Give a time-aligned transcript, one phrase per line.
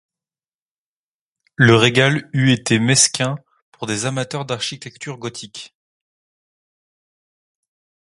[1.57, 3.35] Le régal eût été mesquin
[3.71, 5.75] pour des amateurs d'architecture gothique.